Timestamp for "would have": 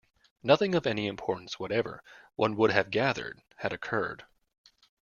2.55-2.89